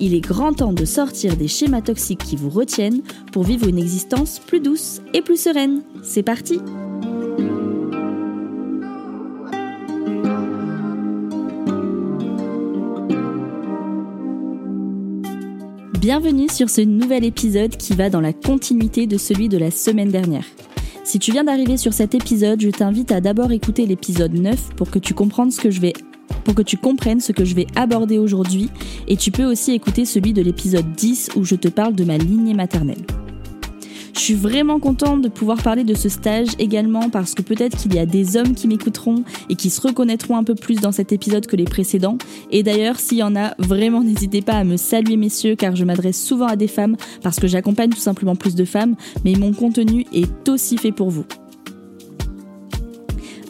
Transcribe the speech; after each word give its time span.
Il 0.00 0.14
est 0.14 0.20
grand 0.20 0.52
temps 0.52 0.72
de 0.72 0.84
sortir 0.84 1.36
des 1.36 1.48
schémas 1.48 1.82
toxiques 1.82 2.24
qui 2.24 2.36
vous 2.36 2.50
retiennent 2.50 3.02
pour 3.32 3.44
vivre 3.44 3.68
une 3.68 3.78
existence 3.78 4.40
plus 4.40 4.60
douce 4.60 5.00
et 5.12 5.22
plus 5.22 5.40
sereine. 5.40 5.82
C'est 6.02 6.22
parti 6.22 6.58
Bienvenue 16.00 16.50
sur 16.50 16.68
ce 16.68 16.82
nouvel 16.82 17.24
épisode 17.24 17.78
qui 17.78 17.94
va 17.94 18.10
dans 18.10 18.20
la 18.20 18.34
continuité 18.34 19.06
de 19.06 19.16
celui 19.16 19.48
de 19.48 19.56
la 19.56 19.70
semaine 19.70 20.10
dernière. 20.10 20.44
Si 21.02 21.18
tu 21.18 21.32
viens 21.32 21.44
d'arriver 21.44 21.78
sur 21.78 21.94
cet 21.94 22.14
épisode, 22.14 22.60
je 22.60 22.68
t'invite 22.68 23.10
à 23.10 23.22
d'abord 23.22 23.52
écouter 23.52 23.86
l'épisode 23.86 24.34
9 24.34 24.74
pour 24.76 24.90
que 24.90 24.98
tu 24.98 25.14
comprennes 25.14 25.50
ce 25.50 25.60
que 25.60 25.70
je 25.70 25.80
vais 25.80 25.94
pour 26.44 26.54
que 26.54 26.62
tu 26.62 26.76
comprennes 26.76 27.20
ce 27.20 27.32
que 27.32 27.44
je 27.44 27.54
vais 27.54 27.66
aborder 27.76 28.18
aujourd'hui 28.18 28.70
et 29.08 29.16
tu 29.16 29.30
peux 29.30 29.44
aussi 29.44 29.72
écouter 29.72 30.04
celui 30.04 30.32
de 30.32 30.42
l'épisode 30.42 30.92
10 30.92 31.30
où 31.36 31.44
je 31.44 31.54
te 31.54 31.68
parle 31.68 31.94
de 31.94 32.04
ma 32.04 32.18
lignée 32.18 32.54
maternelle. 32.54 33.04
Je 34.14 34.20
suis 34.20 34.34
vraiment 34.34 34.78
contente 34.78 35.22
de 35.22 35.28
pouvoir 35.28 35.60
parler 35.62 35.82
de 35.82 35.94
ce 35.94 36.08
stage 36.08 36.48
également 36.58 37.10
parce 37.10 37.34
que 37.34 37.42
peut-être 37.42 37.76
qu'il 37.76 37.94
y 37.94 37.98
a 37.98 38.06
des 38.06 38.36
hommes 38.36 38.54
qui 38.54 38.68
m'écouteront 38.68 39.24
et 39.50 39.56
qui 39.56 39.70
se 39.70 39.80
reconnaîtront 39.80 40.36
un 40.36 40.44
peu 40.44 40.54
plus 40.54 40.76
dans 40.76 40.92
cet 40.92 41.12
épisode 41.12 41.46
que 41.46 41.56
les 41.56 41.64
précédents. 41.64 42.16
Et 42.50 42.62
d'ailleurs, 42.62 43.00
s'il 43.00 43.18
y 43.18 43.22
en 43.22 43.34
a, 43.34 43.54
vraiment 43.58 44.00
n'hésitez 44.04 44.40
pas 44.40 44.54
à 44.54 44.64
me 44.64 44.76
saluer 44.76 45.16
messieurs 45.16 45.56
car 45.56 45.74
je 45.74 45.84
m'adresse 45.84 46.22
souvent 46.22 46.46
à 46.46 46.56
des 46.56 46.68
femmes 46.68 46.96
parce 47.22 47.40
que 47.40 47.48
j'accompagne 47.48 47.90
tout 47.90 47.98
simplement 47.98 48.36
plus 48.36 48.54
de 48.54 48.64
femmes, 48.64 48.94
mais 49.24 49.34
mon 49.34 49.52
contenu 49.52 50.06
est 50.12 50.48
aussi 50.48 50.78
fait 50.78 50.92
pour 50.92 51.10
vous. 51.10 51.24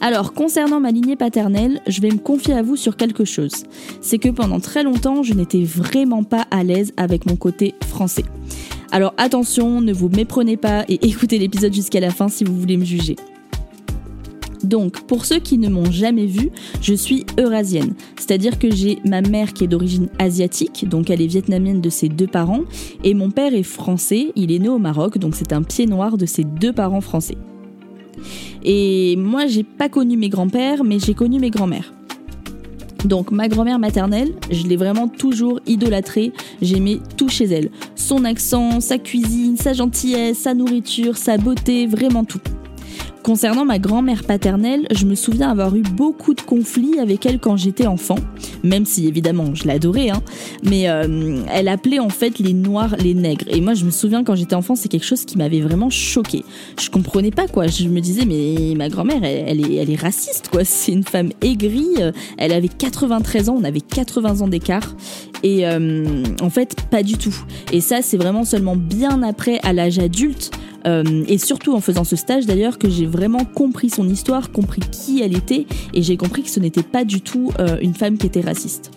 Alors, 0.01 0.33
concernant 0.33 0.79
ma 0.79 0.91
lignée 0.91 1.15
paternelle, 1.15 1.81
je 1.87 2.01
vais 2.01 2.09
me 2.09 2.17
confier 2.17 2.53
à 2.53 2.61
vous 2.61 2.75
sur 2.75 2.97
quelque 2.97 3.25
chose. 3.25 3.63
C'est 4.01 4.19
que 4.19 4.29
pendant 4.29 4.59
très 4.59 4.83
longtemps, 4.83 5.23
je 5.23 5.33
n'étais 5.33 5.63
vraiment 5.63 6.23
pas 6.23 6.45
à 6.51 6.63
l'aise 6.63 6.93
avec 6.97 7.25
mon 7.25 7.35
côté 7.35 7.75
français. 7.87 8.25
Alors 8.91 9.13
attention, 9.17 9.81
ne 9.81 9.93
vous 9.93 10.09
méprenez 10.09 10.57
pas 10.57 10.85
et 10.87 10.99
écoutez 11.07 11.37
l'épisode 11.37 11.73
jusqu'à 11.73 11.99
la 11.99 12.11
fin 12.11 12.29
si 12.29 12.43
vous 12.43 12.57
voulez 12.57 12.77
me 12.77 12.85
juger. 12.85 13.15
Donc, 14.63 15.01
pour 15.01 15.25
ceux 15.25 15.39
qui 15.39 15.57
ne 15.57 15.69
m'ont 15.69 15.91
jamais 15.91 16.25
vu, 16.25 16.49
je 16.81 16.93
suis 16.93 17.25
eurasienne. 17.39 17.93
C'est-à-dire 18.17 18.57
que 18.57 18.71
j'ai 18.71 18.99
ma 19.05 19.21
mère 19.21 19.53
qui 19.53 19.63
est 19.63 19.67
d'origine 19.67 20.09
asiatique, 20.17 20.87
donc 20.89 21.09
elle 21.09 21.21
est 21.21 21.27
vietnamienne 21.27 21.81
de 21.81 21.89
ses 21.89 22.09
deux 22.09 22.25
parents, 22.25 22.61
et 23.03 23.13
mon 23.13 23.29
père 23.29 23.53
est 23.53 23.63
français, 23.63 24.31
il 24.35 24.51
est 24.51 24.59
né 24.59 24.69
au 24.69 24.79
Maroc, 24.79 25.19
donc 25.19 25.35
c'est 25.35 25.53
un 25.53 25.61
pied 25.61 25.85
noir 25.85 26.17
de 26.17 26.25
ses 26.25 26.43
deux 26.43 26.73
parents 26.73 27.01
français. 27.01 27.37
Et 28.63 29.15
moi, 29.17 29.45
j'ai 29.47 29.63
pas 29.63 29.89
connu 29.89 30.17
mes 30.17 30.29
grands-pères, 30.29 30.83
mais 30.83 30.99
j'ai 30.99 31.13
connu 31.13 31.39
mes 31.39 31.49
grands-mères. 31.49 31.93
Donc 33.05 33.31
ma 33.31 33.47
grand-mère 33.47 33.77
maternelle, 33.77 34.33
je 34.49 34.63
l'ai 34.63 34.77
vraiment 34.77 35.07
toujours 35.07 35.59
idolâtrée, 35.67 36.33
j'aimais 36.59 36.97
tout 37.17 37.29
chez 37.29 37.45
elle. 37.45 37.69
Son 37.95 38.25
accent, 38.25 38.79
sa 38.79 38.97
cuisine, 38.97 39.57
sa 39.57 39.73
gentillesse, 39.73 40.39
sa 40.39 40.55
nourriture, 40.55 41.15
sa 41.15 41.37
beauté, 41.37 41.85
vraiment 41.85 42.23
tout. 42.23 42.41
Concernant 43.25 43.65
ma 43.65 43.79
grand-mère 43.79 44.23
paternelle, 44.23 44.85
je 44.91 45.03
me 45.07 45.15
souviens 45.15 45.49
avoir 45.49 45.75
eu 45.75 45.81
beaucoup 45.81 46.35
de 46.35 46.41
conflits 46.41 46.99
avec 46.99 47.25
elle 47.25 47.39
quand 47.39 47.57
j'étais 47.57 47.87
enfant, 47.87 48.19
même 48.63 48.85
si 48.85 49.07
évidemment 49.07 49.55
je 49.55 49.65
l'adorais, 49.65 50.11
hein, 50.11 50.21
mais 50.61 50.87
euh, 50.89 51.41
elle 51.51 51.67
appelait 51.67 51.97
en 51.97 52.09
fait 52.09 52.37
les 52.37 52.53
noirs 52.53 52.95
les 52.99 53.15
nègres. 53.15 53.45
Et 53.47 53.61
moi 53.61 53.73
je 53.73 53.83
me 53.83 53.89
souviens 53.89 54.23
quand 54.23 54.35
j'étais 54.35 54.53
enfant, 54.53 54.75
c'est 54.75 54.89
quelque 54.89 55.07
chose 55.07 55.25
qui 55.25 55.39
m'avait 55.39 55.61
vraiment 55.61 55.89
choqué. 55.89 56.45
Je 56.79 56.91
comprenais 56.91 57.31
pas 57.31 57.47
quoi, 57.47 57.65
je 57.65 57.87
me 57.87 57.99
disais 57.99 58.25
mais 58.25 58.75
ma 58.75 58.89
grand-mère 58.89 59.23
elle, 59.23 59.59
est, 59.59 59.73
elle 59.73 59.89
est 59.89 59.99
raciste 59.99 60.49
quoi, 60.49 60.63
c'est 60.63 60.91
une 60.91 61.03
femme 61.03 61.31
aigrie, 61.41 61.95
elle 62.37 62.53
avait 62.53 62.67
93 62.67 63.49
ans, 63.49 63.57
on 63.59 63.63
avait 63.63 63.81
80 63.81 64.41
ans 64.41 64.47
d'écart. 64.47 64.95
Et 65.41 65.67
euh, 65.67 66.23
en 66.41 66.49
fait, 66.49 66.75
pas 66.89 67.03
du 67.03 67.17
tout. 67.17 67.35
Et 67.71 67.79
ça, 67.79 68.01
c'est 68.01 68.17
vraiment 68.17 68.45
seulement 68.45 68.75
bien 68.75 69.21
après, 69.21 69.59
à 69.61 69.73
l'âge 69.73 69.99
adulte, 69.99 70.49
euh, 70.85 71.23
et 71.27 71.37
surtout 71.37 71.73
en 71.73 71.81
faisant 71.81 72.03
ce 72.03 72.15
stage 72.15 72.45
d'ailleurs 72.45 72.77
que 72.77 72.89
j'ai 72.89 73.05
vraiment 73.05 73.45
compris 73.45 73.89
son 73.89 74.07
histoire, 74.07 74.51
compris 74.51 74.81
qui 74.81 75.21
elle 75.21 75.35
était 75.35 75.65
et 75.93 76.01
j'ai 76.01 76.17
compris 76.17 76.43
que 76.43 76.49
ce 76.49 76.59
n'était 76.59 76.83
pas 76.83 77.03
du 77.03 77.21
tout 77.21 77.51
euh, 77.59 77.77
une 77.81 77.93
femme 77.93 78.17
qui 78.17 78.27
était 78.27 78.41
raciste. 78.41 78.91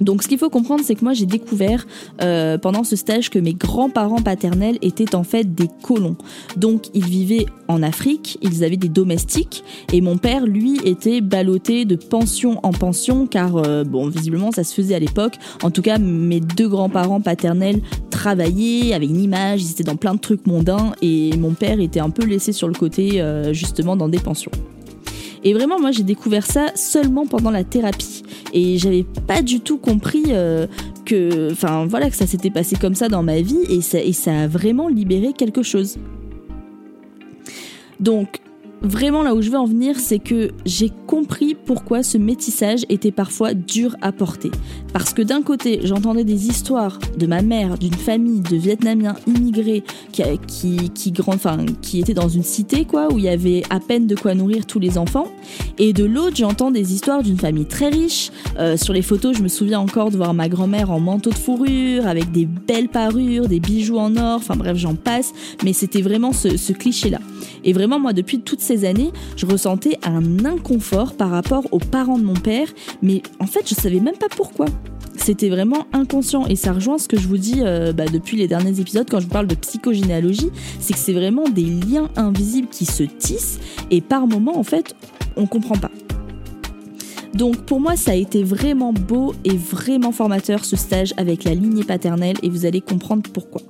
Donc 0.00 0.22
ce 0.22 0.28
qu'il 0.28 0.38
faut 0.38 0.50
comprendre, 0.50 0.82
c'est 0.84 0.94
que 0.94 1.04
moi 1.04 1.12
j'ai 1.12 1.26
découvert 1.26 1.86
euh, 2.22 2.58
pendant 2.58 2.84
ce 2.84 2.96
stage 2.96 3.30
que 3.30 3.38
mes 3.38 3.54
grands-parents 3.54 4.22
paternels 4.22 4.78
étaient 4.82 5.14
en 5.14 5.24
fait 5.24 5.54
des 5.54 5.68
colons. 5.82 6.16
Donc 6.56 6.86
ils 6.94 7.04
vivaient 7.04 7.46
en 7.68 7.82
Afrique, 7.82 8.38
ils 8.42 8.64
avaient 8.64 8.76
des 8.76 8.88
domestiques, 8.88 9.62
et 9.92 10.00
mon 10.00 10.18
père, 10.18 10.46
lui, 10.46 10.80
était 10.84 11.20
ballotté 11.20 11.84
de 11.84 11.96
pension 11.96 12.58
en 12.62 12.72
pension, 12.72 13.26
car, 13.26 13.52
bon, 13.84 14.08
visiblement 14.08 14.50
ça 14.50 14.64
se 14.64 14.74
faisait 14.74 14.94
à 14.94 14.98
l'époque. 14.98 15.34
En 15.62 15.70
tout 15.70 15.82
cas, 15.82 15.98
mes 15.98 16.40
deux 16.40 16.68
grands-parents 16.68 17.20
paternels 17.20 17.80
travaillaient, 18.10 18.92
avaient 18.92 19.06
une 19.06 19.20
image, 19.20 19.62
ils 19.62 19.70
étaient 19.70 19.84
dans 19.84 19.96
plein 19.96 20.14
de 20.14 20.20
trucs 20.20 20.46
mondains, 20.46 20.92
et 21.00 21.36
mon 21.36 21.52
père 21.52 21.78
était 21.78 22.00
un 22.00 22.10
peu 22.10 22.24
laissé 22.24 22.52
sur 22.52 22.66
le 22.66 22.74
côté, 22.74 23.22
justement, 23.52 23.96
dans 23.96 24.08
des 24.08 24.18
pensions. 24.18 24.50
Et 25.42 25.54
vraiment, 25.54 25.80
moi, 25.80 25.90
j'ai 25.90 26.02
découvert 26.02 26.44
ça 26.44 26.66
seulement 26.74 27.26
pendant 27.26 27.50
la 27.50 27.64
thérapie. 27.64 28.22
Et 28.52 28.78
j'avais 28.78 29.04
pas 29.26 29.42
du 29.42 29.60
tout 29.60 29.78
compris 29.78 30.24
euh, 30.28 30.66
que, 31.04 31.52
enfin, 31.52 31.86
voilà, 31.86 32.10
que 32.10 32.16
ça 32.16 32.26
s'était 32.26 32.50
passé 32.50 32.76
comme 32.76 32.94
ça 32.94 33.08
dans 33.08 33.22
ma 33.22 33.40
vie 33.40 33.60
et 33.68 33.80
ça, 33.80 34.00
et 34.00 34.12
ça 34.12 34.42
a 34.42 34.46
vraiment 34.46 34.88
libéré 34.88 35.32
quelque 35.32 35.62
chose. 35.62 35.98
Donc, 38.00 38.40
Vraiment 38.82 39.22
là 39.22 39.34
où 39.34 39.42
je 39.42 39.50
veux 39.50 39.58
en 39.58 39.66
venir, 39.66 39.98
c'est 39.98 40.18
que 40.18 40.50
j'ai 40.64 40.90
compris 41.06 41.54
pourquoi 41.54 42.02
ce 42.02 42.16
métissage 42.16 42.86
était 42.88 43.10
parfois 43.10 43.52
dur 43.52 43.94
à 44.00 44.10
porter. 44.10 44.50
Parce 44.92 45.12
que 45.12 45.22
d'un 45.22 45.42
côté, 45.42 45.80
j'entendais 45.84 46.24
des 46.24 46.48
histoires 46.48 46.98
de 47.18 47.26
ma 47.26 47.42
mère, 47.42 47.78
d'une 47.78 47.94
famille 47.94 48.40
de 48.40 48.56
Vietnamiens 48.56 49.16
immigrés 49.26 49.84
qui, 50.12 50.22
qui, 50.46 50.90
qui, 50.90 51.12
enfin, 51.26 51.58
qui 51.82 52.00
étaient 52.00 52.14
dans 52.14 52.28
une 52.28 52.42
cité, 52.42 52.84
quoi, 52.84 53.12
où 53.12 53.18
il 53.18 53.24
y 53.24 53.28
avait 53.28 53.62
à 53.70 53.80
peine 53.80 54.06
de 54.06 54.14
quoi 54.14 54.34
nourrir 54.34 54.66
tous 54.66 54.78
les 54.78 54.98
enfants. 54.98 55.28
Et 55.78 55.92
de 55.92 56.04
l'autre, 56.04 56.36
j'entends 56.36 56.70
des 56.70 56.94
histoires 56.94 57.22
d'une 57.22 57.38
famille 57.38 57.66
très 57.66 57.88
riche. 57.88 58.30
Euh, 58.58 58.76
sur 58.76 58.92
les 58.92 59.02
photos, 59.02 59.36
je 59.36 59.42
me 59.42 59.48
souviens 59.48 59.80
encore 59.80 60.10
de 60.10 60.16
voir 60.16 60.34
ma 60.34 60.48
grand-mère 60.48 60.90
en 60.90 61.00
manteau 61.00 61.30
de 61.30 61.36
fourrure, 61.36 62.06
avec 62.06 62.32
des 62.32 62.46
belles 62.46 62.88
parures, 62.88 63.46
des 63.46 63.60
bijoux 63.60 63.98
en 63.98 64.16
or, 64.16 64.36
enfin 64.36 64.56
bref, 64.56 64.76
j'en 64.76 64.94
passe. 64.94 65.32
Mais 65.64 65.72
c'était 65.72 66.02
vraiment 66.02 66.32
ce, 66.32 66.72
cliché-là. 66.72 67.18
Et 67.64 67.72
vraiment, 67.72 67.98
moi, 67.98 68.12
depuis 68.12 68.40
toutes 68.40 68.60
ces 68.70 68.84
années, 68.84 69.10
je 69.36 69.46
ressentais 69.46 69.98
un 70.04 70.44
inconfort 70.44 71.14
par 71.14 71.30
rapport 71.30 71.64
aux 71.72 71.80
parents 71.80 72.18
de 72.18 72.22
mon 72.22 72.34
père, 72.34 72.68
mais 73.02 73.20
en 73.40 73.46
fait, 73.46 73.68
je 73.68 73.74
savais 73.74 73.98
même 73.98 74.16
pas 74.16 74.28
pourquoi. 74.28 74.66
C'était 75.16 75.48
vraiment 75.48 75.88
inconscient 75.92 76.46
et 76.46 76.54
ça 76.54 76.72
rejoint 76.72 76.96
ce 76.96 77.08
que 77.08 77.18
je 77.18 77.26
vous 77.26 77.36
dis 77.36 77.62
euh, 77.62 77.92
bah, 77.92 78.04
depuis 78.04 78.36
les 78.36 78.46
derniers 78.46 78.78
épisodes 78.78 79.08
quand 79.10 79.18
je 79.18 79.24
vous 79.24 79.32
parle 79.32 79.48
de 79.48 79.56
psychogénéalogie, 79.56 80.50
c'est 80.78 80.92
que 80.92 81.00
c'est 81.00 81.12
vraiment 81.12 81.48
des 81.48 81.64
liens 81.64 82.10
invisibles 82.14 82.68
qui 82.68 82.86
se 82.86 83.02
tissent 83.02 83.58
et 83.90 84.00
par 84.00 84.28
moments 84.28 84.56
en 84.56 84.62
fait 84.62 84.94
on 85.36 85.46
comprend 85.46 85.76
pas. 85.76 85.90
Donc 87.34 87.56
pour 87.66 87.80
moi 87.80 87.96
ça 87.96 88.12
a 88.12 88.14
été 88.14 88.44
vraiment 88.44 88.92
beau 88.92 89.34
et 89.44 89.56
vraiment 89.56 90.12
formateur 90.12 90.64
ce 90.64 90.76
stage 90.76 91.12
avec 91.16 91.42
la 91.42 91.54
lignée 91.54 91.84
paternelle 91.84 92.36
et 92.42 92.48
vous 92.48 92.66
allez 92.66 92.80
comprendre 92.80 93.28
pourquoi. 93.30 93.60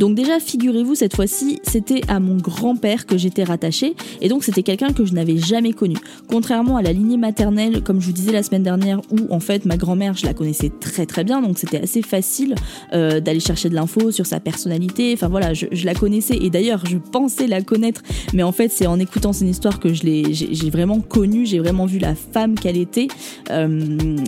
Donc 0.00 0.14
déjà, 0.14 0.40
figurez-vous, 0.40 0.94
cette 0.94 1.14
fois-ci, 1.14 1.60
c'était 1.62 2.00
à 2.08 2.20
mon 2.20 2.38
grand-père 2.38 3.04
que 3.04 3.18
j'étais 3.18 3.44
rattachée, 3.44 3.94
et 4.22 4.30
donc 4.30 4.44
c'était 4.44 4.62
quelqu'un 4.62 4.94
que 4.94 5.04
je 5.04 5.12
n'avais 5.12 5.36
jamais 5.36 5.74
connu. 5.74 5.94
Contrairement 6.26 6.78
à 6.78 6.82
la 6.82 6.94
lignée 6.94 7.18
maternelle, 7.18 7.82
comme 7.82 8.00
je 8.00 8.06
vous 8.06 8.12
disais 8.12 8.32
la 8.32 8.42
semaine 8.42 8.62
dernière, 8.62 9.02
où 9.10 9.30
en 9.30 9.40
fait 9.40 9.66
ma 9.66 9.76
grand-mère, 9.76 10.16
je 10.16 10.24
la 10.24 10.32
connaissais 10.32 10.70
très 10.80 11.04
très 11.04 11.22
bien, 11.22 11.42
donc 11.42 11.58
c'était 11.58 11.82
assez 11.82 12.00
facile 12.00 12.54
euh, 12.94 13.20
d'aller 13.20 13.40
chercher 13.40 13.68
de 13.68 13.74
l'info 13.74 14.10
sur 14.10 14.24
sa 14.24 14.40
personnalité, 14.40 15.12
enfin 15.12 15.28
voilà, 15.28 15.52
je, 15.52 15.66
la 15.84 15.92
connaissais, 15.92 16.38
et 16.40 16.48
d'ailleurs 16.48 16.86
je 16.86 16.96
pensais 16.96 17.46
la 17.46 17.60
connaître, 17.60 18.00
mais 18.32 18.42
en 18.42 18.52
fait 18.52 18.70
c'est 18.72 18.86
en 18.86 18.98
écoutant 18.98 19.34
son 19.34 19.46
histoire 19.46 19.80
que 19.80 19.92
je 19.92 20.04
l'ai, 20.04 20.32
j'ai 20.32 20.70
vraiment 20.70 21.00
connue, 21.00 21.44
j'ai 21.44 21.58
vraiment 21.58 21.84
vu 21.84 21.98
la 21.98 22.14
femme 22.14 22.54
qu'elle 22.54 22.78
était, 22.78 23.08
euh, 23.50 23.68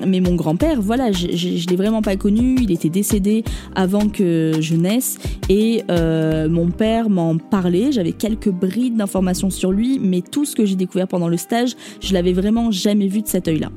mais 0.06 0.20
mon 0.20 0.34
grand-père, 0.34 0.82
voilà, 0.82 1.12
je, 1.12 1.28
je 1.34 1.66
l'ai 1.66 1.76
vraiment 1.76 2.02
pas 2.02 2.16
connu, 2.16 2.56
il 2.60 2.72
était 2.72 2.90
décédé 2.90 3.42
avant 3.74 4.10
que 4.10 4.52
je 4.60 4.74
naisse, 4.74 5.16
et 5.48 5.61
et 5.62 5.84
euh, 5.92 6.48
mon 6.48 6.72
père 6.72 7.08
m'en 7.08 7.38
parlait, 7.38 7.92
j'avais 7.92 8.10
quelques 8.10 8.48
brides 8.48 8.96
d'informations 8.96 9.48
sur 9.48 9.70
lui, 9.70 10.00
mais 10.02 10.20
tout 10.20 10.44
ce 10.44 10.56
que 10.56 10.64
j'ai 10.64 10.74
découvert 10.74 11.06
pendant 11.06 11.28
le 11.28 11.36
stage, 11.36 11.76
je 12.00 12.14
l'avais 12.14 12.32
vraiment 12.32 12.72
jamais 12.72 13.06
vu 13.06 13.22
de 13.22 13.28
cet 13.28 13.46
œil-là. 13.46 13.70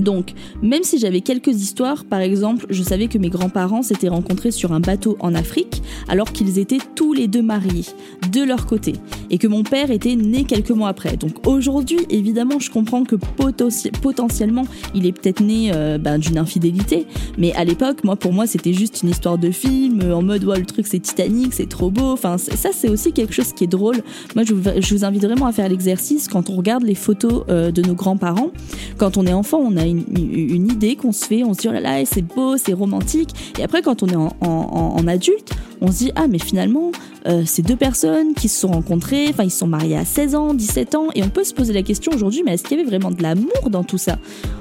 Donc, 0.00 0.32
même 0.62 0.82
si 0.82 0.98
j'avais 0.98 1.20
quelques 1.20 1.62
histoires, 1.62 2.04
par 2.04 2.18
exemple, 2.18 2.66
je 2.70 2.82
savais 2.82 3.06
que 3.06 3.18
mes 3.18 3.28
grands-parents 3.28 3.82
s'étaient 3.82 4.08
rencontrés 4.08 4.50
sur 4.50 4.72
un 4.72 4.80
bateau 4.80 5.16
en 5.20 5.36
Afrique, 5.36 5.80
alors 6.08 6.32
qu'ils 6.32 6.58
étaient 6.58 6.80
tous 6.96 7.12
les 7.12 7.28
deux 7.28 7.42
mariés, 7.42 7.86
de 8.32 8.42
leur 8.42 8.66
côté, 8.66 8.94
et 9.34 9.38
que 9.38 9.48
mon 9.48 9.64
père 9.64 9.90
était 9.90 10.14
né 10.14 10.44
quelques 10.44 10.70
mois 10.70 10.88
après. 10.88 11.16
Donc 11.16 11.48
aujourd'hui, 11.48 11.98
évidemment, 12.08 12.60
je 12.60 12.70
comprends 12.70 13.02
que 13.02 13.16
potentiellement, 13.16 14.64
il 14.94 15.06
est 15.06 15.12
peut-être 15.12 15.40
né 15.40 15.72
euh, 15.74 15.98
ben, 15.98 16.18
d'une 16.18 16.38
infidélité, 16.38 17.04
mais 17.36 17.52
à 17.54 17.64
l'époque, 17.64 18.04
moi, 18.04 18.14
pour 18.14 18.32
moi, 18.32 18.46
c'était 18.46 18.72
juste 18.72 19.02
une 19.02 19.08
histoire 19.08 19.36
de 19.36 19.50
film, 19.50 20.12
en 20.12 20.22
mode, 20.22 20.44
ouais, 20.44 20.60
le 20.60 20.66
truc 20.66 20.86
c'est 20.86 21.00
Titanic, 21.00 21.52
c'est 21.52 21.68
trop 21.68 21.90
beau. 21.90 22.12
Enfin, 22.12 22.38
ça, 22.38 22.68
c'est 22.72 22.88
aussi 22.88 23.12
quelque 23.12 23.34
chose 23.34 23.52
qui 23.52 23.64
est 23.64 23.68
drôle. 23.68 23.96
Moi, 24.36 24.44
je 24.44 24.54
vous, 24.54 25.04
invite 25.04 25.24
vraiment 25.24 25.46
à 25.46 25.52
faire 25.52 25.68
l'exercice 25.68 26.28
quand 26.28 26.48
on 26.48 26.54
regarde 26.54 26.84
les 26.84 26.94
photos 26.94 27.42
euh, 27.48 27.72
de 27.72 27.82
nos 27.82 27.94
grands-parents. 27.94 28.52
Quand 28.98 29.16
on 29.16 29.26
est 29.26 29.32
enfant, 29.32 29.58
on 29.58 29.76
a 29.76 29.84
une, 29.84 30.70
idée 30.70 30.94
qu'on 30.94 31.10
se 31.10 31.24
fait, 31.24 31.42
on 31.42 31.54
se 31.54 31.62
dit 31.62 31.68
oh 31.68 31.72
là 31.72 31.80
là, 31.80 32.04
c'est 32.04 32.22
beau, 32.22 32.56
c'est 32.56 32.72
romantique. 32.72 33.30
Et 33.58 33.64
après, 33.64 33.82
quand 33.82 34.04
on 34.04 34.06
est 34.06 34.16
en, 34.16 35.08
adulte, 35.08 35.50
on 35.84 35.92
se 35.92 35.98
dit 35.98 36.12
ah 36.16 36.26
mais 36.28 36.38
finalement 36.38 36.90
euh, 37.26 37.42
c'est 37.46 37.62
deux 37.62 37.76
personnes 37.76 38.34
qui 38.34 38.48
se 38.48 38.60
sont 38.60 38.68
rencontrées, 38.68 39.26
enfin 39.30 39.44
ils 39.44 39.50
se 39.50 39.58
sont 39.58 39.66
mariés 39.66 39.96
à 39.96 40.04
16 40.04 40.34
ans, 40.34 40.54
17 40.54 40.94
ans, 40.94 41.06
et 41.14 41.22
on 41.22 41.30
peut 41.30 41.44
se 41.44 41.54
poser 41.54 41.72
la 41.72 41.82
question 41.82 42.12
aujourd'hui, 42.12 42.42
mais 42.44 42.54
est-ce 42.54 42.64
qu'il 42.64 42.76
y 42.76 42.80
avait 42.80 42.88
vraiment 42.88 43.10
de 43.10 43.22
l'amour 43.22 43.70
dans 43.70 43.82
tout 43.82 43.96
ça? 43.96 44.18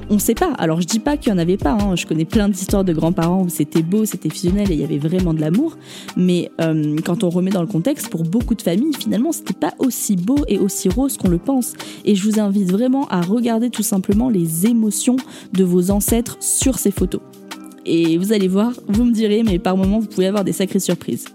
On 0.09 0.19
sait 0.19 0.35
pas. 0.35 0.53
Alors 0.57 0.79
je 0.79 0.87
dis 0.87 0.99
pas 0.99 1.17
qu'il 1.17 1.31
y 1.31 1.35
en 1.35 1.37
avait 1.37 1.57
pas. 1.57 1.71
Hein. 1.71 1.95
Je 1.95 2.05
connais 2.05 2.25
plein 2.25 2.47
d'histoires 2.47 2.83
de 2.83 2.93
grands-parents 2.93 3.43
où 3.43 3.49
c'était 3.49 3.81
beau, 3.81 4.05
c'était 4.05 4.29
fusionnel 4.29 4.71
et 4.71 4.75
il 4.75 4.79
y 4.79 4.83
avait 4.83 4.97
vraiment 4.97 5.33
de 5.33 5.41
l'amour. 5.41 5.77
Mais 6.15 6.51
euh, 6.61 6.95
quand 7.03 7.23
on 7.23 7.29
remet 7.29 7.51
dans 7.51 7.61
le 7.61 7.67
contexte, 7.67 8.09
pour 8.09 8.23
beaucoup 8.23 8.55
de 8.55 8.61
familles, 8.61 8.93
finalement 8.97 9.31
c'était 9.31 9.53
pas 9.53 9.73
aussi 9.79 10.15
beau 10.15 10.37
et 10.47 10.57
aussi 10.57 10.87
rose 10.87 11.17
qu'on 11.17 11.29
le 11.29 11.39
pense. 11.39 11.73
Et 12.05 12.15
je 12.15 12.23
vous 12.29 12.39
invite 12.39 12.71
vraiment 12.71 13.07
à 13.07 13.21
regarder 13.21 13.69
tout 13.69 13.83
simplement 13.83 14.29
les 14.29 14.67
émotions 14.67 15.17
de 15.51 15.63
vos 15.63 15.91
ancêtres 15.91 16.37
sur 16.39 16.79
ces 16.79 16.91
photos. 16.91 17.21
Et 17.85 18.18
vous 18.18 18.33
allez 18.33 18.47
voir, 18.47 18.74
vous 18.88 19.03
me 19.03 19.12
direz, 19.12 19.44
mais 19.44 19.59
par 19.59 19.75
moments, 19.77 20.00
vous 20.00 20.07
pouvez 20.07 20.27
avoir 20.27 20.44
des 20.44 20.53
sacrées 20.53 20.80
surprises. 20.80 21.25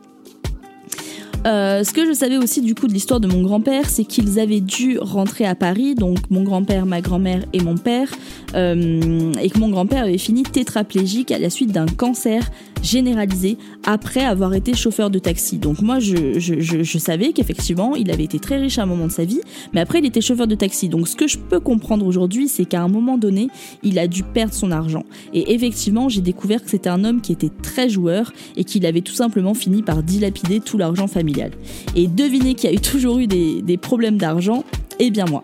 Euh, 1.47 1.85
ce 1.85 1.93
que 1.93 2.05
je 2.05 2.13
savais 2.13 2.37
aussi 2.37 2.61
du 2.61 2.75
coup 2.75 2.89
de 2.89 2.93
l'histoire 2.93 3.21
de 3.21 3.29
mon 3.29 3.43
grand-père, 3.43 3.89
c'est 3.89 4.05
qu'ils 4.05 4.41
avaient 4.41 4.61
dû 4.61 4.99
rentrer 4.99 5.47
à 5.47 5.55
Paris, 5.55 5.95
donc 5.95 6.19
mon 6.31 6.43
grand-père, 6.43 6.85
ma 6.85 7.01
grand-mère 7.01 7.45
et 7.53 7.61
mon 7.61 7.77
père, 7.77 8.11
euh, 8.55 9.33
et 9.41 9.51
que 9.51 9.59
mon 9.59 9.69
grand-père 9.69 10.05
avait 10.05 10.19
fini 10.19 10.43
tétraplégique 10.43 11.31
à 11.33 11.39
la 11.39 11.51
suite 11.51 11.73
d'un 11.73 11.87
cancer 11.87 12.51
généralisé 12.83 13.59
après 13.85 14.25
avoir 14.25 14.55
été 14.55 14.75
chauffeur 14.75 15.11
de 15.11 15.19
taxi. 15.19 15.59
Donc 15.59 15.81
moi, 15.83 15.99
je, 15.99 16.99
savais 16.99 17.33
qu'effectivement, 17.33 17.97
il 17.97 18.11
avait 18.11 18.25
été 18.25 18.39
très 18.39 18.59
riche 18.59 18.79
à 18.79 18.83
un 18.83 18.87
moment 18.87 19.07
de 19.07 19.13
sa 19.13 19.25
vie, 19.25 19.41
mais 19.73 19.81
après, 19.81 19.99
il 19.99 20.07
était 20.07 20.21
chauffeur 20.21 20.47
de 20.47 20.55
taxi. 20.55 20.89
Donc 20.89 21.09
ce 21.09 21.17
que 21.17 21.27
je 21.27 21.39
peux 21.39 21.61
comprendre 21.61 22.07
aujourd'hui, 22.07 22.49
c'est 22.49 22.65
qu'à 22.65 22.83
un 22.83 22.89
moment 22.89 23.19
donné, 23.19 23.49
il 23.83 23.99
a 23.99 24.07
dû 24.07 24.23
perdre 24.23 24.55
son 24.55 24.71
argent. 24.71 25.05
Et 25.33 25.55
effectivement, 25.55 26.09
j'ai 26.09 26.21
découvert 26.21 26.63
que 26.63 26.71
c'était 26.71 26.91
un 26.91 27.05
homme 27.05 27.21
qui 27.21 27.33
était 27.33 27.51
très 27.63 27.89
joueur 27.89 28.33
et 28.57 28.65
qu'il 28.65 28.87
avait 28.87 29.01
tout 29.01 29.15
simplement 29.15 29.55
fini 29.55 29.83
par 29.83 30.03
dilapider 30.03 30.61
tout 30.61 30.79
l'argent 30.79 31.07
familial. 31.07 31.51
Et 31.97 32.07
devinez 32.07 32.55
qu'il 32.55 32.71
y 32.71 32.73
a 32.73 32.77
eu 32.77 32.81
toujours 32.81 33.19
eu 33.19 33.27
des, 33.27 33.63
des 33.63 33.77
problèmes 33.77 34.19
d'argent, 34.19 34.65
eh 34.99 35.11
bien 35.11 35.27
moi. 35.27 35.43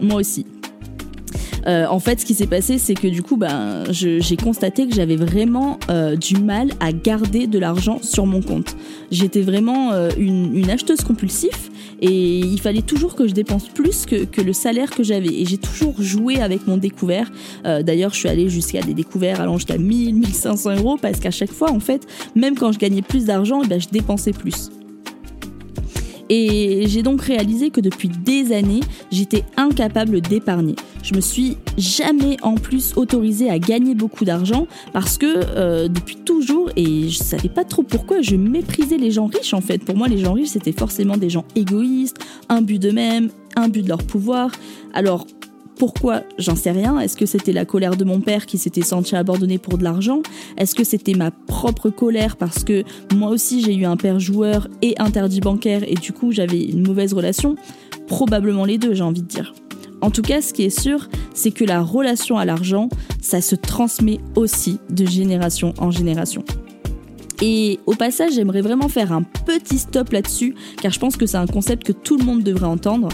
Moi 0.00 0.20
aussi. 0.20 0.46
Euh, 1.66 1.86
en 1.86 1.98
fait, 2.00 2.20
ce 2.20 2.26
qui 2.26 2.34
s'est 2.34 2.46
passé, 2.46 2.78
c'est 2.78 2.94
que 2.94 3.06
du 3.06 3.22
coup, 3.22 3.36
ben, 3.36 3.84
j'ai 3.90 4.36
constaté 4.36 4.86
que 4.86 4.94
j'avais 4.94 5.16
vraiment 5.16 5.78
euh, 5.90 6.16
du 6.16 6.36
mal 6.36 6.70
à 6.80 6.92
garder 6.92 7.46
de 7.46 7.58
l'argent 7.58 8.00
sur 8.02 8.26
mon 8.26 8.40
compte. 8.40 8.76
J'étais 9.10 9.42
vraiment 9.42 9.92
euh, 9.92 10.10
une, 10.16 10.70
acheteuse 10.70 11.02
compulsive 11.02 11.70
et 12.00 12.38
il 12.38 12.60
fallait 12.60 12.82
toujours 12.82 13.14
que 13.14 13.28
je 13.28 13.34
dépense 13.34 13.68
plus 13.68 14.06
que, 14.06 14.40
le 14.40 14.52
salaire 14.52 14.90
que 14.90 15.02
j'avais. 15.02 15.28
Et 15.28 15.44
j'ai 15.44 15.58
toujours 15.58 15.94
joué 16.00 16.40
avec 16.40 16.66
mon 16.66 16.76
découvert. 16.76 17.30
D'ailleurs, 17.64 18.12
je 18.12 18.18
suis 18.18 18.28
allée 18.28 18.48
jusqu'à 18.48 18.80
des 18.80 18.94
découverts 18.94 19.40
allant 19.40 19.56
jusqu'à 19.56 19.78
1000, 19.78 20.14
1500 20.14 20.76
euros 20.76 20.96
parce 21.00 21.20
qu'à 21.20 21.30
chaque 21.30 21.52
fois, 21.52 21.70
en 21.70 21.78
fait, 21.78 22.06
même 22.34 22.56
quand 22.56 22.72
je 22.72 22.78
gagnais 22.78 23.02
plus 23.02 23.26
d'argent, 23.26 23.60
eh 23.64 23.68
ben, 23.68 23.80
je 23.80 23.88
dépensais 23.88 24.32
plus. 24.32 24.70
Et 26.28 26.84
j'ai 26.86 27.02
donc 27.02 27.20
réalisé 27.20 27.70
que 27.70 27.80
depuis 27.80 28.08
des 28.08 28.52
années, 28.52 28.80
j'étais 29.10 29.44
incapable 29.56 30.20
d'épargner. 30.22 30.76
Je 31.02 31.14
me 31.14 31.20
suis 31.20 31.56
jamais 31.76 32.36
en 32.42 32.54
plus 32.54 32.92
autorisée 32.96 33.50
à 33.50 33.58
gagner 33.58 33.94
beaucoup 33.94 34.24
d'argent 34.24 34.66
parce 34.92 35.18
que 35.18 35.26
euh, 35.26 35.88
depuis 35.88 36.16
toujours, 36.16 36.70
et 36.76 37.08
je 37.08 37.18
savais 37.18 37.48
pas 37.48 37.64
trop 37.64 37.82
pourquoi, 37.82 38.20
je 38.20 38.36
méprisais 38.36 38.98
les 38.98 39.10
gens 39.10 39.26
riches 39.26 39.54
en 39.54 39.60
fait. 39.60 39.78
Pour 39.78 39.96
moi, 39.96 40.08
les 40.08 40.18
gens 40.18 40.32
riches, 40.32 40.50
c'était 40.50 40.72
forcément 40.72 41.16
des 41.16 41.30
gens 41.30 41.44
égoïstes, 41.56 42.18
but 42.62 42.78
d'eux-mêmes, 42.78 43.30
but 43.68 43.82
de 43.82 43.88
leur 43.88 44.02
pouvoir. 44.02 44.50
Alors, 44.94 45.26
pourquoi? 45.76 46.22
J'en 46.38 46.54
sais 46.54 46.70
rien. 46.70 47.00
Est-ce 47.00 47.16
que 47.16 47.26
c'était 47.26 47.52
la 47.52 47.64
colère 47.64 47.96
de 47.96 48.04
mon 48.04 48.20
père 48.20 48.46
qui 48.46 48.58
s'était 48.58 48.82
senti 48.82 49.16
abandonné 49.16 49.58
pour 49.58 49.78
de 49.78 49.84
l'argent? 49.84 50.22
Est-ce 50.56 50.74
que 50.74 50.84
c'était 50.84 51.14
ma 51.14 51.30
propre 51.30 51.90
colère 51.90 52.36
parce 52.36 52.62
que 52.62 52.84
moi 53.14 53.30
aussi 53.30 53.62
j'ai 53.62 53.74
eu 53.74 53.84
un 53.84 53.96
père 53.96 54.20
joueur 54.20 54.68
et 54.82 54.94
interdit 54.98 55.40
bancaire 55.40 55.82
et 55.84 55.94
du 55.94 56.12
coup 56.12 56.30
j'avais 56.30 56.62
une 56.62 56.86
mauvaise 56.86 57.12
relation? 57.14 57.56
Probablement 58.06 58.64
les 58.64 58.78
deux, 58.78 58.94
j'ai 58.94 59.02
envie 59.02 59.22
de 59.22 59.26
dire. 59.26 59.54
En 60.02 60.10
tout 60.10 60.22
cas, 60.22 60.42
ce 60.42 60.52
qui 60.52 60.64
est 60.64 60.80
sûr, 60.80 61.08
c'est 61.32 61.52
que 61.52 61.64
la 61.64 61.80
relation 61.80 62.36
à 62.36 62.44
l'argent, 62.44 62.88
ça 63.20 63.40
se 63.40 63.54
transmet 63.54 64.18
aussi 64.34 64.78
de 64.90 65.06
génération 65.06 65.72
en 65.78 65.90
génération. 65.90 66.44
Et 67.40 67.80
au 67.86 67.94
passage, 67.94 68.34
j'aimerais 68.34 68.60
vraiment 68.60 68.88
faire 68.88 69.12
un 69.12 69.22
petit 69.22 69.78
stop 69.78 70.12
là-dessus, 70.12 70.54
car 70.80 70.92
je 70.92 70.98
pense 70.98 71.16
que 71.16 71.26
c'est 71.26 71.36
un 71.36 71.46
concept 71.46 71.84
que 71.84 71.92
tout 71.92 72.16
le 72.16 72.24
monde 72.24 72.42
devrait 72.42 72.66
entendre. 72.66 73.08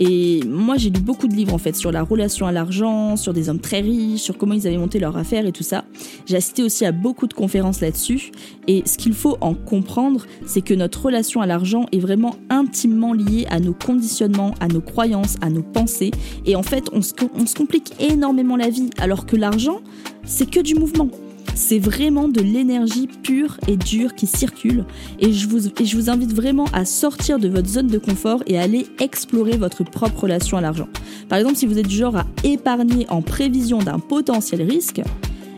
Et 0.00 0.40
moi, 0.44 0.76
j'ai 0.76 0.90
lu 0.90 1.00
beaucoup 1.00 1.28
de 1.28 1.34
livres 1.34 1.54
en 1.54 1.58
fait 1.58 1.76
sur 1.76 1.92
la 1.92 2.02
relation 2.02 2.46
à 2.46 2.52
l'argent, 2.52 3.16
sur 3.16 3.32
des 3.32 3.48
hommes 3.48 3.60
très 3.60 3.80
riches, 3.80 4.22
sur 4.22 4.36
comment 4.36 4.54
ils 4.54 4.66
avaient 4.66 4.78
monté 4.78 4.98
leur 4.98 5.16
affaire 5.16 5.46
et 5.46 5.52
tout 5.52 5.62
ça. 5.62 5.84
J'ai 6.26 6.36
assisté 6.36 6.62
aussi 6.62 6.84
à 6.84 6.92
beaucoup 6.92 7.26
de 7.26 7.34
conférences 7.34 7.80
là-dessus. 7.80 8.32
Et 8.66 8.82
ce 8.86 8.98
qu'il 8.98 9.12
faut 9.12 9.36
en 9.40 9.54
comprendre, 9.54 10.26
c'est 10.46 10.62
que 10.62 10.74
notre 10.74 11.04
relation 11.04 11.40
à 11.42 11.46
l'argent 11.46 11.86
est 11.92 12.00
vraiment 12.00 12.36
intimement 12.50 13.12
liée 13.12 13.46
à 13.50 13.60
nos 13.60 13.74
conditionnements, 13.74 14.54
à 14.60 14.66
nos 14.66 14.80
croyances, 14.80 15.36
à 15.42 15.50
nos 15.50 15.62
pensées. 15.62 16.10
Et 16.44 16.56
en 16.56 16.62
fait, 16.62 16.84
on 16.92 17.02
se, 17.02 17.12
on 17.34 17.46
se 17.46 17.54
complique 17.54 17.92
énormément 18.00 18.56
la 18.56 18.70
vie, 18.70 18.90
alors 18.98 19.26
que 19.26 19.36
l'argent, 19.36 19.80
c'est 20.24 20.50
que 20.50 20.60
du 20.60 20.74
mouvement 20.74 21.08
c'est 21.54 21.78
vraiment 21.78 22.28
de 22.28 22.40
l'énergie 22.40 23.08
pure 23.22 23.58
et 23.68 23.76
dure 23.76 24.14
qui 24.14 24.26
circule 24.26 24.84
et 25.18 25.32
je, 25.32 25.48
vous, 25.48 26.10
invite 26.10 26.32
vraiment 26.32 26.66
à 26.72 26.84
sortir 26.84 27.38
de 27.38 27.48
votre 27.48 27.68
zone 27.68 27.86
de 27.86 27.98
confort 27.98 28.42
et 28.46 28.58
à 28.58 28.62
aller 28.62 28.86
explorer 29.00 29.56
votre 29.56 29.84
propre 29.84 30.22
relation 30.22 30.56
à 30.56 30.60
l'argent. 30.60 30.88
Par 31.28 31.38
exemple, 31.38 31.56
si 31.56 31.66
vous 31.66 31.78
êtes 31.78 31.86
du 31.86 31.96
genre 31.96 32.16
à 32.16 32.26
épargner 32.42 33.06
en 33.08 33.22
prévision 33.22 33.78
d'un 33.78 33.98
potentiel 33.98 34.62
risque, 34.62 35.00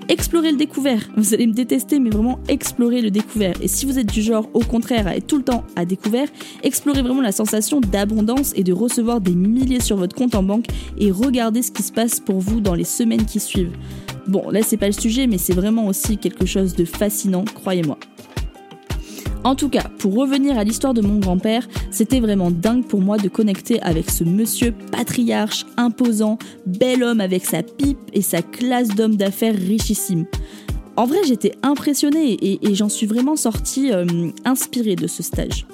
explorez 0.09 0.53
le 0.53 0.56
découvert. 0.56 1.00
Vous 1.17 1.35
allez 1.35 1.47
me 1.47 1.53
détester, 1.53 1.99
mais 1.99 2.11
vraiment 2.11 2.38
explorez 2.49 3.00
le 3.00 3.11
découvert. 3.11 3.55
Et 3.61 3.69
si 3.69 3.87
vous 3.87 3.99
êtes 3.99 4.12
du 4.12 4.23
genre, 4.23 4.49
au 4.55 4.61
contraire, 4.61 5.07
à 5.07 5.16
être 5.16 5.26
tout 5.26 5.38
le 5.38 5.43
temps 5.43 5.64
à 5.75 5.85
découvert, 5.85 6.28
explorez 6.62 7.02
vraiment 7.02 7.23
la 7.23 7.33
sensation 7.33 7.81
d'abondance 7.81 8.52
et 8.57 8.62
de 8.62 8.73
recevoir 8.73 9.21
des 9.21 9.35
milliers 9.35 9.81
sur 9.81 9.97
votre 9.97 10.14
compte 10.14 10.35
en 10.35 10.43
banque 10.43 10.66
et 10.99 11.11
regardez 11.11 11.62
ce 11.62 11.71
qui 11.71 11.83
se 11.83 11.93
passe 11.93 12.21
pour 12.21 12.40
vous 12.40 12.61
dans 12.61 12.75
les 12.75 12.85
semaines 12.85 13.25
qui 13.25 13.40
suivent. 13.40 13.73
Bon, 14.28 14.50
là 14.50 14.62
c'est 14.62 14.76
pas 14.76 14.87
le 14.87 14.92
sujet, 14.92 15.26
mais 15.26 15.38
c'est 15.38 15.54
vraiment 15.54 15.87
aussi 15.87 16.18
quelque 16.18 16.47
chose 16.47 16.75
de 16.75 16.85
fascinant, 16.85 17.45
croyez-moi. 17.45 17.99
En 19.45 19.54
tout 19.54 19.68
cas, 19.68 19.85
pour 19.99 20.14
revenir 20.14 20.59
à 20.59 20.64
l'histoire 20.64 20.92
de 20.92 21.00
mon 21.00 21.21
grand-père, 21.21 21.68
c'était 21.92 22.18
vraiment 22.18 22.50
dingue 22.50 22.85
pour 22.85 23.00
moi 23.00 23.16
de 23.16 23.28
connecter 23.28 23.80
avec 23.80 24.11
ce 24.11 24.25
monsieur 24.25 24.75
patriarche, 24.90 25.66
imposant, 25.76 26.38
bel 26.66 27.04
homme 27.04 27.21
avec 27.21 27.45
sa 27.45 27.62
pipe 27.62 27.99
et 28.12 28.23
sa 28.23 28.42
classe 28.42 28.88
d'homme 28.88 29.14
d'affaires 29.14 29.54
richissime. 29.54 30.26
En 30.97 31.04
vrai, 31.04 31.18
j'étais 31.25 31.52
impressionnée 31.62 32.37
et, 32.42 32.75
j'en 32.75 32.88
suis 32.88 33.06
vraiment 33.06 33.37
sortie 33.37 33.92
euh, 33.92 34.06
inspirée 34.45 34.97
de 34.97 35.06
ce 35.06 35.23
stage. 35.23 35.66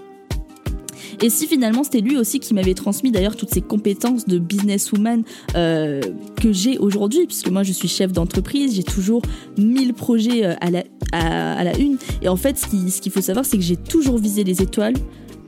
Et 1.20 1.30
si 1.30 1.46
finalement 1.46 1.84
c'était 1.84 2.00
lui 2.00 2.16
aussi 2.16 2.40
qui 2.40 2.54
m'avait 2.54 2.74
transmis 2.74 3.10
d'ailleurs 3.10 3.36
toutes 3.36 3.50
ces 3.50 3.60
compétences 3.60 4.26
de 4.26 4.38
businesswoman 4.38 5.22
euh, 5.56 6.00
que 6.40 6.52
j'ai 6.52 6.78
aujourd'hui, 6.78 7.26
puisque 7.26 7.50
moi 7.50 7.62
je 7.62 7.72
suis 7.72 7.88
chef 7.88 8.12
d'entreprise, 8.12 8.74
j'ai 8.74 8.82
toujours 8.82 9.22
1000 9.58 9.94
projets 9.94 10.44
euh, 10.44 10.54
à 10.60 10.70
la, 10.70 10.84
à, 11.12 11.64
la 11.64 11.76
une. 11.78 11.98
Et 12.22 12.28
en 12.28 12.36
fait, 12.36 12.58
ce 12.58 13.00
qu'il 13.00 13.12
faut 13.12 13.20
savoir, 13.20 13.44
c'est 13.44 13.56
que 13.56 13.64
j'ai 13.64 13.76
toujours 13.76 14.18
visé 14.18 14.44
les 14.44 14.62
étoiles, 14.62 14.94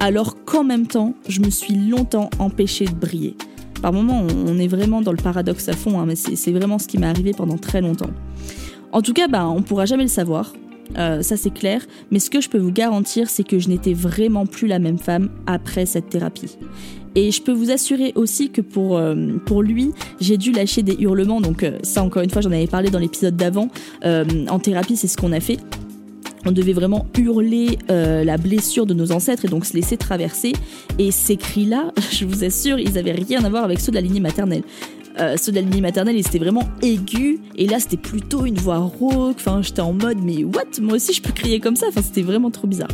alors 0.00 0.44
qu'en 0.44 0.64
même 0.64 0.86
temps, 0.86 1.14
je 1.28 1.40
me 1.40 1.50
suis 1.50 1.74
longtemps 1.74 2.30
empêchée 2.38 2.84
de 2.84 2.94
briller. 2.94 3.36
Par 3.80 3.92
moments, 3.92 4.22
on 4.46 4.58
est 4.58 4.66
vraiment 4.66 5.02
dans 5.02 5.12
le 5.12 5.18
paradoxe 5.18 5.68
à 5.68 5.72
fond, 5.74 6.00
hein, 6.00 6.06
mais 6.06 6.16
c'est 6.16 6.52
vraiment 6.52 6.78
ce 6.78 6.86
qui 6.86 6.98
m'est 6.98 7.06
arrivé 7.06 7.32
pendant 7.32 7.58
très 7.58 7.80
longtemps. 7.80 8.10
En 8.92 9.02
tout 9.02 9.12
cas, 9.12 9.28
bah, 9.28 9.48
on 9.48 9.62
pourra 9.62 9.86
jamais 9.86 10.04
le 10.04 10.08
savoir. 10.08 10.52
Euh, 10.98 11.22
ça 11.22 11.36
c'est 11.36 11.52
clair, 11.52 11.82
mais 12.10 12.18
ce 12.18 12.30
que 12.30 12.40
je 12.40 12.48
peux 12.48 12.58
vous 12.58 12.72
garantir, 12.72 13.30
c'est 13.30 13.44
que 13.44 13.58
je 13.58 13.68
n'étais 13.68 13.94
vraiment 13.94 14.46
plus 14.46 14.66
la 14.66 14.78
même 14.78 14.98
femme 14.98 15.30
après 15.46 15.86
cette 15.86 16.08
thérapie. 16.08 16.56
Et 17.16 17.30
je 17.30 17.40
peux 17.42 17.52
vous 17.52 17.70
assurer 17.70 18.12
aussi 18.16 18.50
que 18.50 18.60
pour, 18.60 18.98
euh, 18.98 19.14
pour 19.46 19.62
lui, 19.62 19.92
j'ai 20.20 20.36
dû 20.36 20.50
lâcher 20.50 20.82
des 20.82 20.96
hurlements, 20.98 21.40
donc 21.40 21.62
euh, 21.62 21.78
ça 21.82 22.02
encore 22.02 22.22
une 22.22 22.30
fois 22.30 22.42
j'en 22.42 22.50
avais 22.50 22.66
parlé 22.66 22.90
dans 22.90 22.98
l'épisode 22.98 23.36
d'avant, 23.36 23.68
en 24.04 24.58
thérapie 24.58 24.96
c'est 24.96 25.08
ce 25.08 25.16
qu'on 25.16 25.32
a 25.32 25.40
fait. 25.40 25.58
On 26.46 26.52
devait 26.52 26.74
vraiment 26.74 27.06
hurler 27.16 27.78
la 27.88 28.36
blessure 28.36 28.84
de 28.84 28.92
nos 28.92 29.12
ancêtres 29.12 29.46
et 29.46 29.48
donc 29.48 29.64
se 29.64 29.72
laisser 29.72 29.96
traverser. 29.96 30.52
Et 30.98 31.10
ces 31.10 31.38
cris-là, 31.38 31.90
je 32.12 32.26
vous 32.26 32.44
assure, 32.44 32.78
ils 32.78 32.98
avaient 32.98 33.12
rien 33.12 33.42
à 33.44 33.48
voir 33.48 33.64
avec 33.64 33.80
ceux 33.80 33.92
de 33.92 33.96
la 33.96 34.02
lignée 34.02 34.20
maternelle. 34.20 34.62
Euh, 35.18 35.36
ceux 35.36 35.52
de 35.52 35.56
la 35.56 35.62
lignée 35.62 35.80
maternelle, 35.80 36.16
ils 36.16 36.26
étaient 36.26 36.38
vraiment 36.38 36.68
aigus. 36.82 37.38
Et 37.56 37.66
là, 37.66 37.78
c'était 37.78 37.96
plutôt 37.96 38.46
une 38.46 38.56
voix 38.56 38.78
rauque. 38.78 39.36
Enfin, 39.36 39.62
j'étais 39.62 39.80
en 39.80 39.92
mode, 39.92 40.18
mais 40.22 40.44
what? 40.44 40.80
Moi 40.80 40.94
aussi, 40.94 41.12
je 41.12 41.22
peux 41.22 41.32
crier 41.32 41.60
comme 41.60 41.76
ça. 41.76 41.86
Enfin, 41.88 42.02
c'était 42.02 42.22
vraiment 42.22 42.50
trop 42.50 42.66
bizarre. 42.66 42.88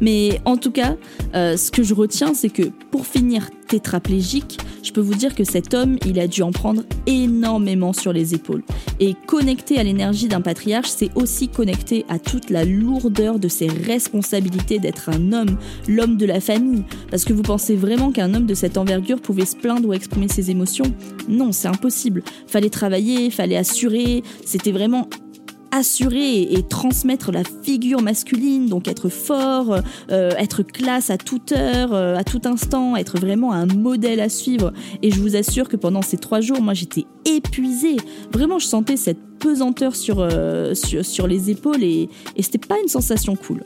Mais 0.00 0.40
en 0.44 0.56
tout 0.56 0.70
cas, 0.70 0.96
euh, 1.34 1.56
ce 1.56 1.70
que 1.70 1.82
je 1.82 1.94
retiens, 1.94 2.34
c'est 2.34 2.50
que 2.50 2.64
pour 2.90 3.06
finir 3.06 3.48
tétraplégique, 3.68 4.58
je 4.82 4.92
peux 4.92 5.00
vous 5.00 5.14
dire 5.14 5.34
que 5.34 5.44
cet 5.44 5.74
homme, 5.74 5.98
il 6.06 6.18
a 6.18 6.26
dû 6.26 6.42
en 6.42 6.52
prendre 6.52 6.82
énormément 7.06 7.92
sur 7.92 8.12
les 8.12 8.34
épaules. 8.34 8.62
Et 9.00 9.14
connecté 9.26 9.78
à 9.78 9.82
l'énergie 9.82 10.28
d'un 10.28 10.40
patriarche, 10.40 10.88
c'est 10.88 11.10
aussi 11.14 11.48
connecté 11.48 12.04
à 12.08 12.18
toute 12.18 12.50
la 12.50 12.64
lourdeur 12.64 13.38
de 13.38 13.48
ses 13.48 13.68
responsabilités 13.68 14.78
d'être 14.78 15.10
un 15.10 15.32
homme, 15.32 15.58
l'homme 15.86 16.16
de 16.16 16.26
la 16.26 16.40
famille. 16.40 16.84
Parce 17.10 17.24
que 17.24 17.32
vous 17.32 17.42
pensez 17.42 17.76
vraiment 17.76 18.10
qu'un 18.10 18.34
homme 18.34 18.46
de 18.46 18.54
cette 18.54 18.78
envergure 18.78 19.20
pouvait 19.20 19.44
se 19.44 19.56
plaindre 19.56 19.88
ou 19.88 19.92
exprimer 19.92 20.28
ses 20.28 20.50
émotions? 20.50 20.92
Non, 21.28 21.52
c'est 21.52 21.68
impossible. 21.68 22.22
Fallait 22.46 22.70
travailler, 22.70 23.30
fallait 23.30 23.56
assurer, 23.56 24.22
c'était 24.44 24.72
vraiment 24.72 25.08
assurer 25.70 26.42
et, 26.42 26.62
transmettre 26.62 27.32
la 27.32 27.42
figure 27.62 28.02
masculine, 28.02 28.66
donc 28.66 28.88
être 28.88 29.08
fort, 29.08 29.80
euh, 30.10 30.30
être 30.36 30.62
classe 30.62 31.10
à 31.10 31.18
toute 31.18 31.52
heure, 31.52 31.92
euh, 31.92 32.16
à 32.16 32.24
tout 32.24 32.42
instant, 32.44 32.96
être 32.96 33.18
vraiment 33.18 33.52
un 33.52 33.66
modèle 33.66 34.20
à 34.20 34.28
suivre. 34.28 34.72
Et 35.02 35.10
je 35.10 35.20
vous 35.20 35.36
assure 35.36 35.68
que 35.68 35.76
pendant 35.76 36.02
ces 36.02 36.18
trois 36.18 36.40
jours, 36.40 36.60
moi 36.60 36.74
j'étais 36.74 37.06
épuisée. 37.24 37.96
Vraiment, 38.32 38.58
je 38.58 38.66
sentais 38.66 38.96
cette 38.96 39.18
pesanteur 39.38 39.94
sur, 39.94 40.18
euh, 40.20 40.74
sur, 40.74 41.26
les 41.26 41.50
épaules 41.50 41.82
et, 41.82 42.08
et 42.36 42.42
c'était 42.42 42.58
pas 42.58 42.76
une 42.82 42.88
sensation 42.88 43.36
cool. 43.36 43.62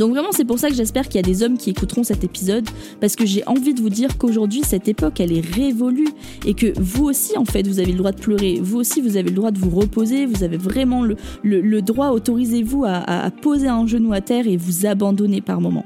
Donc 0.00 0.12
vraiment 0.12 0.32
c'est 0.32 0.46
pour 0.46 0.58
ça 0.58 0.70
que 0.70 0.74
j'espère 0.74 1.08
qu'il 1.08 1.16
y 1.16 1.18
a 1.18 1.22
des 1.22 1.42
hommes 1.42 1.58
qui 1.58 1.68
écouteront 1.68 2.04
cet 2.04 2.24
épisode 2.24 2.66
parce 3.02 3.16
que 3.16 3.26
j'ai 3.26 3.46
envie 3.46 3.74
de 3.74 3.82
vous 3.82 3.90
dire 3.90 4.16
qu'aujourd'hui 4.16 4.62
cette 4.64 4.88
époque 4.88 5.20
elle 5.20 5.30
est 5.30 5.44
révolue 5.44 6.08
et 6.46 6.54
que 6.54 6.72
vous 6.80 7.04
aussi 7.04 7.36
en 7.36 7.44
fait 7.44 7.68
vous 7.68 7.80
avez 7.80 7.92
le 7.92 7.98
droit 7.98 8.10
de 8.10 8.18
pleurer, 8.18 8.60
vous 8.62 8.78
aussi 8.78 9.02
vous 9.02 9.18
avez 9.18 9.28
le 9.28 9.34
droit 9.34 9.50
de 9.50 9.58
vous 9.58 9.68
reposer, 9.68 10.24
vous 10.24 10.42
avez 10.42 10.56
vraiment 10.56 11.02
le, 11.02 11.16
le, 11.42 11.82
droit, 11.82 12.12
autorisez-vous 12.12 12.86
à, 12.86 13.30
poser 13.42 13.68
un 13.68 13.86
genou 13.86 14.14
à 14.14 14.22
terre 14.22 14.46
et 14.46 14.56
vous 14.56 14.86
abandonner 14.86 15.42
par 15.42 15.60
moment. 15.60 15.84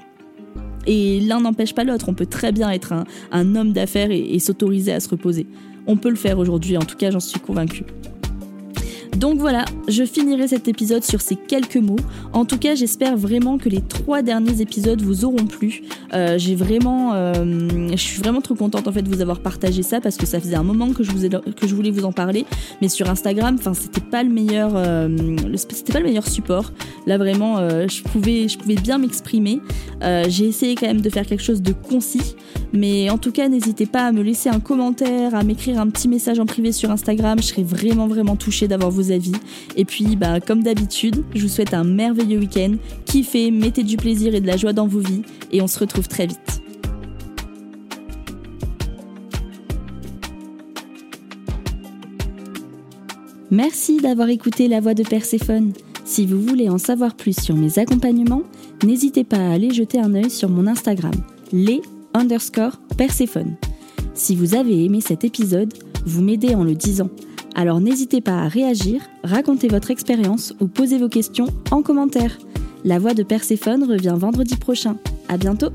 Et 0.86 1.18
l'un 1.18 1.40
n'empêche 1.40 1.74
pas 1.74 1.82
l'autre, 1.82 2.08
on 2.08 2.14
peut 2.14 2.26
très 2.26 2.52
bien 2.52 2.70
être 2.70 2.94
un, 3.32 3.56
homme 3.56 3.72
d'affaires 3.72 4.12
et 4.12 4.38
s'autoriser 4.38 4.92
à 4.92 5.00
se 5.00 5.08
reposer. 5.08 5.48
On 5.88 5.96
peut 5.96 6.10
le 6.10 6.16
faire 6.16 6.38
aujourd'hui, 6.38 6.76
en 6.76 6.84
tout 6.84 6.96
cas 6.96 7.10
j'en 7.10 7.18
suis 7.18 7.40
convaincue. 7.40 7.84
Donc 9.16 9.38
voilà, 9.38 9.64
je 9.88 10.04
finirai 10.04 10.48
cet 10.48 10.66
épisode 10.66 11.04
sur 11.04 11.20
ces 11.20 11.36
quelques 11.36 11.76
mots. 11.76 11.98
En 12.32 12.44
tout 12.44 12.58
cas, 12.58 12.74
j'espère 12.74 13.16
vraiment 13.16 13.58
que 13.58 13.68
les 13.68 13.80
trois 13.80 14.22
derniers 14.22 14.60
épisodes 14.60 15.00
vous 15.00 15.24
auront 15.24 15.46
plu. 15.46 15.82
Euh, 16.12 16.36
j'ai 16.36 16.54
vraiment, 16.54 17.12
euh, 17.14 17.34
je 17.90 17.96
suis 17.96 18.20
vraiment 18.20 18.40
trop 18.40 18.54
contente 18.54 18.88
en 18.88 18.92
fait 18.92 19.02
de 19.02 19.08
vous 19.08 19.20
avoir 19.20 19.40
partagé 19.40 19.82
ça 19.82 20.00
parce 20.00 20.16
que 20.16 20.26
ça 20.26 20.40
faisait 20.40 20.56
un 20.56 20.62
moment 20.62 20.92
que 20.92 21.02
je, 21.02 21.12
vous 21.12 21.76
voulais 21.76 21.90
vous 21.90 22.04
en 22.04 22.12
parler. 22.12 22.44
Mais 22.82 22.88
sur 22.88 23.08
Instagram, 23.08 23.56
enfin, 23.58 23.74
c'était 23.74 24.00
pas 24.00 24.22
le 24.22 24.30
meilleur, 24.30 24.72
euh, 24.74 25.08
support. 26.26 26.72
Là 27.06 27.18
vraiment, 27.18 27.58
je 27.86 28.02
pouvais, 28.02 28.48
je 28.48 28.58
pouvais 28.58 28.74
bien 28.74 28.98
m'exprimer. 28.98 29.60
j'ai 30.28 30.46
essayé 30.46 30.74
quand 30.74 30.86
même 30.86 31.00
de 31.00 31.10
faire 31.10 31.26
quelque 31.26 31.42
chose 31.42 31.62
de 31.62 31.72
concis. 31.72 32.34
Mais 32.72 33.08
en 33.08 33.18
tout 33.18 33.30
cas, 33.30 33.48
n'hésitez 33.48 33.86
pas 33.86 34.06
à 34.06 34.12
me 34.12 34.22
laisser 34.22 34.48
un 34.48 34.58
commentaire, 34.58 35.34
à 35.34 35.44
m'écrire 35.44 35.80
un 35.80 35.88
petit 35.88 36.08
message 36.08 36.40
en 36.40 36.46
privé 36.46 36.72
sur 36.72 36.90
Instagram. 36.90 37.38
Je 37.38 37.44
serais 37.44 37.62
vraiment 37.62 38.08
vraiment 38.08 38.34
touchée 38.34 38.66
d'avoir 38.66 38.90
avis. 39.10 39.32
Et 39.76 39.84
puis, 39.84 40.16
bah, 40.16 40.40
comme 40.40 40.62
d'habitude, 40.62 41.24
je 41.34 41.42
vous 41.42 41.48
souhaite 41.48 41.74
un 41.74 41.84
merveilleux 41.84 42.38
week-end. 42.38 42.74
Kiffez, 43.04 43.50
mettez 43.50 43.82
du 43.82 43.96
plaisir 43.96 44.34
et 44.34 44.40
de 44.40 44.46
la 44.46 44.56
joie 44.56 44.72
dans 44.72 44.86
vos 44.86 45.00
vies. 45.00 45.22
Et 45.52 45.62
on 45.62 45.66
se 45.66 45.78
retrouve 45.78 46.08
très 46.08 46.26
vite. 46.26 46.62
Merci 53.50 53.98
d'avoir 53.98 54.30
écouté 54.30 54.66
La 54.66 54.80
Voix 54.80 54.94
de 54.94 55.04
Perséphone. 55.04 55.72
Si 56.04 56.26
vous 56.26 56.40
voulez 56.40 56.68
en 56.68 56.78
savoir 56.78 57.14
plus 57.14 57.40
sur 57.40 57.54
mes 57.54 57.78
accompagnements, 57.78 58.42
n'hésitez 58.82 59.22
pas 59.22 59.36
à 59.36 59.52
aller 59.52 59.72
jeter 59.72 60.00
un 60.00 60.12
œil 60.14 60.28
sur 60.28 60.48
mon 60.48 60.66
Instagram, 60.66 61.14
les 61.52 61.80
underscore 62.14 62.80
Perséphone. 62.96 63.54
Si 64.12 64.34
vous 64.34 64.54
avez 64.54 64.84
aimé 64.84 65.00
cet 65.00 65.24
épisode, 65.24 65.72
vous 66.04 66.22
m'aidez 66.22 66.54
en 66.54 66.64
le 66.64 66.74
disant. 66.74 67.10
Alors 67.54 67.80
n'hésitez 67.80 68.20
pas 68.20 68.42
à 68.42 68.48
réagir, 68.48 69.02
raconter 69.22 69.68
votre 69.68 69.90
expérience 69.90 70.54
ou 70.60 70.66
poser 70.66 70.98
vos 70.98 71.08
questions 71.08 71.46
en 71.70 71.82
commentaire. 71.82 72.38
La 72.84 72.98
voix 72.98 73.14
de 73.14 73.22
Perséphone 73.22 73.84
revient 73.84 74.14
vendredi 74.16 74.56
prochain. 74.56 74.96
À 75.28 75.36
bientôt! 75.36 75.70